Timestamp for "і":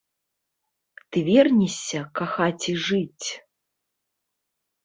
2.73-2.75